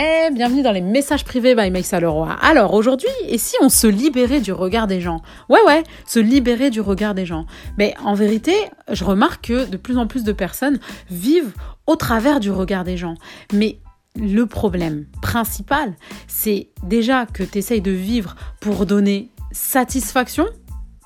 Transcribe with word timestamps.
Eh, 0.00 0.30
bienvenue 0.30 0.62
dans 0.62 0.70
les 0.70 0.80
messages 0.80 1.24
privés 1.24 1.56
by 1.56 1.72
Maïssa 1.72 1.98
Leroy. 1.98 2.30
Alors 2.40 2.72
aujourd'hui, 2.74 3.08
et 3.26 3.36
si 3.36 3.56
on 3.60 3.68
se 3.68 3.88
libérait 3.88 4.38
du 4.38 4.52
regard 4.52 4.86
des 4.86 5.00
gens? 5.00 5.22
Ouais, 5.48 5.58
ouais, 5.66 5.82
se 6.06 6.20
libérer 6.20 6.70
du 6.70 6.80
regard 6.80 7.16
des 7.16 7.26
gens. 7.26 7.46
Mais 7.78 7.94
en 8.04 8.14
vérité, 8.14 8.54
je 8.92 9.02
remarque 9.02 9.48
que 9.48 9.68
de 9.68 9.76
plus 9.76 9.98
en 9.98 10.06
plus 10.06 10.22
de 10.22 10.30
personnes 10.30 10.78
vivent 11.10 11.52
au 11.88 11.96
travers 11.96 12.38
du 12.38 12.52
regard 12.52 12.84
des 12.84 12.96
gens. 12.96 13.14
Mais 13.52 13.80
le 14.14 14.46
problème 14.46 15.06
principal, 15.20 15.96
c'est 16.28 16.68
déjà 16.84 17.26
que 17.26 17.42
tu 17.42 17.58
essayes 17.58 17.80
de 17.80 17.90
vivre 17.90 18.36
pour 18.60 18.86
donner 18.86 19.32
satisfaction 19.50 20.46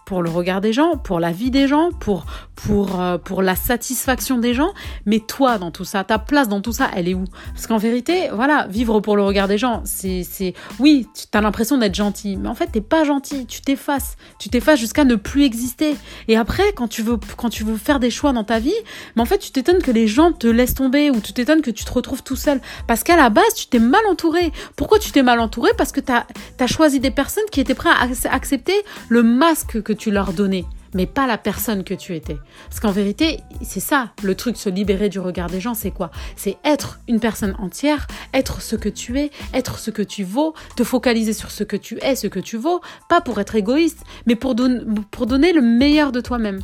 pour 0.04 0.22
le 0.22 0.30
regard 0.30 0.60
des 0.60 0.72
gens, 0.72 0.96
pour 0.96 1.20
la 1.20 1.32
vie 1.32 1.50
des 1.50 1.68
gens, 1.68 1.90
pour, 1.92 2.26
pour, 2.54 3.00
euh, 3.00 3.18
pour 3.18 3.42
la 3.42 3.56
satisfaction 3.56 4.38
des 4.38 4.54
gens. 4.54 4.72
Mais 5.06 5.20
toi, 5.20 5.58
dans 5.58 5.70
tout 5.70 5.84
ça, 5.84 6.04
ta 6.04 6.18
place 6.18 6.48
dans 6.48 6.60
tout 6.60 6.72
ça, 6.72 6.90
elle 6.94 7.08
est 7.08 7.14
où? 7.14 7.24
Parce 7.54 7.66
qu'en 7.66 7.78
vérité, 7.78 8.28
voilà, 8.32 8.66
vivre 8.68 9.00
pour 9.00 9.16
le 9.16 9.22
regard 9.22 9.48
des 9.48 9.58
gens, 9.58 9.82
c'est. 9.84 10.54
Oui, 10.78 11.08
tu 11.14 11.26
as 11.36 11.40
l'impression 11.40 11.78
d'être 11.78 11.94
gentil, 11.94 12.36
mais 12.36 12.48
en 12.48 12.54
fait, 12.54 12.66
t'es 12.66 12.80
pas 12.80 13.04
gentil, 13.04 13.46
tu 13.46 13.60
t'effaces. 13.60 14.16
Tu 14.38 14.48
t'effaces 14.48 14.80
jusqu'à 14.80 15.04
ne 15.04 15.14
plus 15.14 15.44
exister. 15.44 15.96
Et 16.28 16.36
après, 16.36 16.72
quand 16.74 16.88
tu, 16.88 17.02
veux, 17.02 17.18
quand 17.36 17.48
tu 17.48 17.64
veux 17.64 17.76
faire 17.76 18.00
des 18.00 18.10
choix 18.10 18.32
dans 18.32 18.44
ta 18.44 18.58
vie, 18.58 18.72
mais 19.16 19.22
en 19.22 19.26
fait, 19.26 19.38
tu 19.38 19.50
t'étonnes 19.50 19.82
que 19.82 19.90
les 19.90 20.06
gens 20.06 20.32
te 20.32 20.46
laissent 20.46 20.74
tomber 20.74 21.10
ou 21.10 21.20
tu 21.20 21.32
t'étonnes 21.32 21.62
que 21.62 21.70
tu 21.70 21.84
te 21.84 21.92
retrouves 21.92 22.22
tout 22.22 22.36
seul. 22.36 22.60
Parce 22.86 23.02
qu'à 23.02 23.16
la 23.16 23.30
base, 23.30 23.54
tu 23.54 23.66
t'es 23.66 23.78
mal 23.78 24.04
entouré. 24.10 24.52
Pourquoi 24.76 24.98
tu 24.98 25.10
t'es 25.12 25.22
mal 25.22 25.40
entouré? 25.40 25.70
Parce 25.76 25.92
que 25.92 26.00
tu 26.00 26.12
as, 26.12 26.66
choisi 26.66 27.00
des 27.00 27.10
personnes 27.10 27.44
qui 27.50 27.60
étaient 27.60 27.74
prêtes 27.74 27.92
à 27.92 28.34
accepter 28.34 28.74
le 29.08 29.22
masque 29.22 29.82
que 29.82 29.91
tu 29.92 30.10
leur 30.10 30.32
donnais, 30.32 30.64
mais 30.94 31.06
pas 31.06 31.26
la 31.26 31.38
personne 31.38 31.84
que 31.84 31.94
tu 31.94 32.14
étais. 32.14 32.36
Parce 32.68 32.80
qu'en 32.80 32.90
vérité, 32.90 33.40
c'est 33.62 33.80
ça, 33.80 34.12
le 34.22 34.34
truc, 34.34 34.56
se 34.56 34.68
libérer 34.68 35.08
du 35.08 35.20
regard 35.20 35.48
des 35.48 35.60
gens, 35.60 35.74
c'est 35.74 35.90
quoi? 35.90 36.10
C'est 36.36 36.58
être 36.64 37.00
une 37.08 37.20
personne 37.20 37.54
entière, 37.58 38.06
être 38.34 38.60
ce 38.60 38.76
que 38.76 38.88
tu 38.88 39.18
es, 39.18 39.30
être 39.54 39.78
ce 39.78 39.90
que 39.90 40.02
tu 40.02 40.24
vaux, 40.24 40.54
te 40.76 40.84
focaliser 40.84 41.32
sur 41.32 41.50
ce 41.50 41.64
que 41.64 41.76
tu 41.76 41.98
es, 42.02 42.16
ce 42.16 42.26
que 42.26 42.40
tu 42.40 42.56
vaux, 42.56 42.80
pas 43.08 43.20
pour 43.20 43.40
être 43.40 43.54
égoïste, 43.54 44.00
mais 44.26 44.36
pour, 44.36 44.54
pour 45.10 45.26
donner 45.26 45.52
le 45.52 45.62
meilleur 45.62 46.12
de 46.12 46.20
toi-même. 46.20 46.60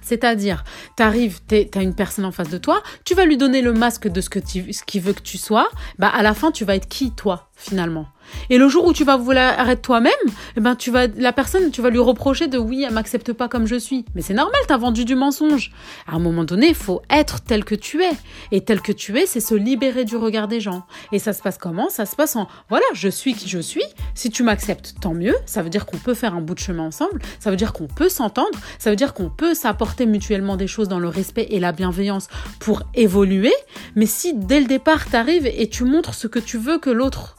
C'est-à-dire, 0.00 0.64
tu 0.96 1.02
arrives, 1.02 1.40
tu 1.48 1.66
as 1.74 1.82
une 1.82 1.94
personne 1.94 2.24
en 2.24 2.32
face 2.32 2.50
de 2.50 2.58
toi, 2.58 2.82
tu 3.04 3.14
vas 3.14 3.24
lui 3.24 3.36
donner 3.36 3.62
le 3.62 3.72
masque 3.72 4.08
de 4.08 4.20
ce 4.20 4.28
que 4.28 4.38
tu, 4.38 4.72
ce 4.72 4.82
qu'il 4.84 5.00
veut 5.00 5.12
que 5.12 5.22
tu 5.22 5.38
sois, 5.38 5.68
bah 5.98 6.08
à 6.08 6.22
la 6.22 6.34
fin, 6.34 6.50
tu 6.50 6.64
vas 6.64 6.76
être 6.76 6.88
qui, 6.88 7.10
toi, 7.10 7.50
finalement 7.64 8.06
et 8.50 8.58
le 8.58 8.68
jour 8.68 8.86
où 8.86 8.92
tu 8.92 9.04
vas 9.04 9.16
vouloir 9.16 9.58
arrêter 9.58 9.82
toi-même, 9.82 10.12
eh 10.56 10.60
ben 10.60 10.76
tu 10.76 10.90
vas 10.90 11.06
la 11.06 11.32
personne, 11.32 11.70
tu 11.70 11.82
vas 11.82 11.90
lui 11.90 11.98
reprocher 11.98 12.46
de 12.46 12.58
oui, 12.58 12.84
elle 12.86 12.94
m'accepte 12.94 13.32
pas 13.32 13.48
comme 13.48 13.66
je 13.66 13.76
suis. 13.76 14.04
Mais 14.14 14.22
c'est 14.22 14.34
normal, 14.34 14.60
tu 14.66 14.72
as 14.72 14.76
vendu 14.76 15.04
du 15.04 15.14
mensonge. 15.14 15.72
À 16.06 16.16
un 16.16 16.18
moment 16.18 16.44
donné, 16.44 16.68
il 16.68 16.74
faut 16.74 17.02
être 17.10 17.42
tel 17.42 17.64
que 17.64 17.74
tu 17.74 18.02
es. 18.02 18.12
Et 18.52 18.62
tel 18.62 18.80
que 18.80 18.92
tu 18.92 19.16
es, 19.18 19.26
c'est 19.26 19.40
se 19.40 19.54
libérer 19.54 20.04
du 20.04 20.16
regard 20.16 20.48
des 20.48 20.60
gens. 20.60 20.86
Et 21.12 21.18
ça 21.18 21.32
se 21.32 21.42
passe 21.42 21.58
comment? 21.58 21.88
Ça 21.90 22.06
se 22.06 22.16
passe 22.16 22.36
en 22.36 22.48
voilà, 22.68 22.84
je 22.94 23.08
suis 23.08 23.34
qui 23.34 23.48
je 23.48 23.58
suis. 23.58 23.84
Si 24.14 24.30
tu 24.30 24.42
m'acceptes, 24.42 24.94
tant 25.00 25.14
mieux. 25.14 25.34
Ça 25.46 25.62
veut 25.62 25.70
dire 25.70 25.86
qu'on 25.86 25.98
peut 25.98 26.14
faire 26.14 26.34
un 26.34 26.40
bout 26.40 26.54
de 26.54 26.60
chemin 26.60 26.84
ensemble. 26.84 27.20
Ça 27.40 27.50
veut 27.50 27.56
dire 27.56 27.72
qu'on 27.72 27.86
peut 27.86 28.08
s'entendre. 28.08 28.58
Ça 28.78 28.90
veut 28.90 28.96
dire 28.96 29.14
qu'on 29.14 29.30
peut 29.30 29.54
s'apporter 29.54 30.06
mutuellement 30.06 30.56
des 30.56 30.66
choses 30.66 30.88
dans 30.88 30.98
le 30.98 31.08
respect 31.08 31.46
et 31.50 31.60
la 31.60 31.72
bienveillance 31.72 32.28
pour 32.58 32.82
évoluer. 32.94 33.52
Mais 33.96 34.06
si 34.06 34.34
dès 34.34 34.60
le 34.60 34.66
départ, 34.66 35.08
tu 35.08 35.16
arrives 35.16 35.46
et 35.46 35.68
tu 35.68 35.84
montres 35.84 36.14
ce 36.14 36.26
que 36.26 36.38
tu 36.38 36.58
veux 36.58 36.78
que 36.78 36.90
l'autre 36.90 37.36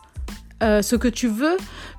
euh, 0.66 0.81
ce 0.81 0.95
que 0.95 1.08
tu 1.08 1.27
veux 1.27 1.58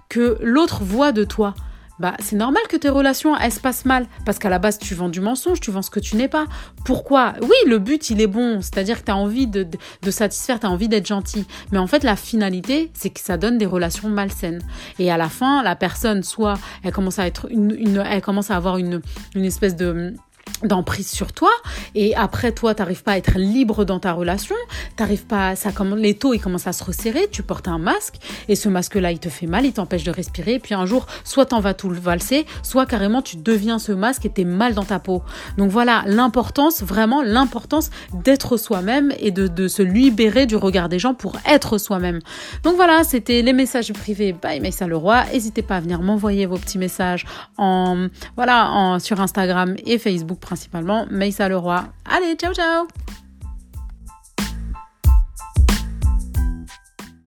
que 0.09 0.39
l'autre 0.43 0.83
voit 0.83 1.13
de 1.13 1.25
toi. 1.25 1.55
Bah, 1.99 2.13
c'est 2.19 2.37
normal 2.37 2.63
que 2.69 2.77
tes 2.77 2.91
relations 2.91 3.35
elles 3.39 3.53
se 3.53 3.61
passent 3.61 3.87
mal 3.87 4.07
parce 4.27 4.39
qu'à 4.39 4.51
la 4.51 4.59
base 4.59 4.79
tu 4.79 4.95
vends 4.95 5.09
du 5.09 5.23
mensonge, 5.23 5.61
tu 5.61 5.71
vends 5.71 5.81
ce 5.81 5.89
que 5.89 6.01
tu 6.01 6.17
n'es 6.17 6.29
pas. 6.29 6.45
Pourquoi? 6.85 7.33
Oui, 7.41 7.57
le 7.67 7.79
but 7.79 8.11
il 8.11 8.21
est 8.21 8.27
bon, 8.27 8.61
c'est-à-dire 8.61 9.01
que 9.01 9.07
tu 9.07 9.13
as 9.13 9.17
envie 9.17 9.47
de, 9.47 9.67
de, 10.03 10.11
satisfaire, 10.11 10.61
tu 10.61 10.67
as 10.67 10.71
envie 10.71 10.89
d'être 10.89 11.07
gentil. 11.07 11.47
Mais 11.73 11.79
en 11.79 11.87
fait, 11.87 12.05
la 12.05 12.17
finalité, 12.17 12.91
c'est 12.93 13.09
que 13.09 13.21
ça 13.21 13.39
donne 13.39 13.57
des 13.57 13.65
relations 13.65 14.11
malsaines. 14.11 14.61
Et 14.99 15.11
à 15.11 15.17
la 15.17 15.31
fin, 15.31 15.63
la 15.63 15.75
personne, 15.75 16.23
soit 16.23 16.59
elle 16.85 16.93
commence 16.93 17.19
à 17.19 17.27
être 17.27 17.47
une, 17.51 18.05
elle 18.07 18.23
commence 18.23 18.51
à 18.51 18.57
avoir 18.57 18.77
une, 18.77 19.01
une 19.35 19.45
espèce 19.45 19.75
de 19.75 20.13
d'emprise 20.63 21.09
sur 21.09 21.33
toi. 21.33 21.51
Et 21.95 22.15
après 22.17 22.53
toi 22.53 22.75
t'arrives 22.75 23.03
pas 23.03 23.13
à 23.13 23.17
être 23.19 23.39
libre 23.39 23.85
dans 23.85 23.99
ta 23.99 24.13
relation. 24.13 24.57
T'arrives 24.97 25.27
pas 25.27 25.57
ça 25.57 25.73
comme 25.73 25.97
les 25.97 26.15
taux 26.15 26.35
ils 26.35 26.41
commencent 26.41 26.67
à 26.67 26.73
se 26.73 26.85
resserrer. 26.85 27.29
Tu 27.31 27.43
portes 27.43 27.69
un 27.69 27.79
masque. 27.79 28.17
Et 28.49 28.57
ce 28.57 28.69
masque 28.69 28.95
là 28.95 29.13
il 29.13 29.19
te 29.19 29.29
fait 29.29 29.47
mal 29.47 29.65
il 29.65 29.73
t'empêche 29.73 30.05
de 30.05 30.11
respirer. 30.11 30.55
Et 30.55 30.59
puis 30.59 30.75
un 30.75 30.87
jour 30.87 31.07
soit 31.25 31.47
t'en 31.47 31.61
vas 31.61 31.75
tout 31.75 31.91
le 31.91 31.99
valser 31.99 32.47
soit 32.63 32.87
carrément 32.87 33.23
tu 33.23 33.37
deviens 33.37 33.79
ce 33.79 33.93
masque 33.93 34.27
et 34.27 34.31
t'es 34.31 34.45
mal 34.45 34.75
dans 34.75 34.85
ta 34.85 34.99
peau. 34.99 35.23
Donc 35.59 35.71
voilà 35.71 36.03
l'importance 36.07 36.83
vraiment 36.83 37.23
l'importance 37.23 37.91
d'être 38.13 38.57
soi-même 38.57 39.13
et 39.19 39.31
de, 39.31 39.49
de, 39.49 39.69
se 39.69 39.83
libérer 39.83 40.47
du 40.47 40.57
regard 40.57 40.89
des 40.89 40.99
gens 40.99 41.15
pour 41.15 41.37
être 41.49 41.79
soi-même. 41.79 42.21
Donc 42.63 42.77
voilà 42.77 43.05
c'était 43.05 43.43
les 43.43 43.53
messages 43.53 43.93
privés 43.93 44.33
by 44.33 44.61
Maïssa 44.61 44.87
Leroy. 44.87 45.25
N'hésitez 45.33 45.63
pas 45.63 45.77
à 45.77 45.81
venir 45.81 46.01
m'envoyer 46.03 46.47
vos 46.47 46.57
petits 46.57 46.79
messages 46.79 47.27
en 47.59 48.09
voilà 48.37 48.71
en, 48.71 48.99
sur 48.99 49.21
Instagram 49.21 49.77
et 49.85 49.99
Facebook 49.99 50.39
principalement. 50.47 51.07
Maïssa 51.11 51.49
Leroy. 51.49 51.83
Allez, 52.05 52.37
ciao 52.37 52.55
ciao 52.55 53.06